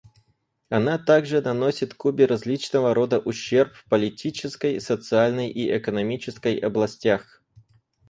Она 0.69 0.97
также 0.97 1.41
наносит 1.43 1.93
Кубе 1.93 2.25
различного 2.25 2.95
рода 2.95 3.19
ущерб 3.19 3.75
в 3.75 3.85
политической, 3.87 4.81
социальной 4.81 5.51
и 5.51 5.77
экономической 5.77 6.55
областях. 6.57 7.43